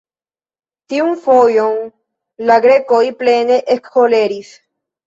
[0.93, 1.77] Tiun fojon,
[2.49, 4.57] la Grekoj plene ekkoleris.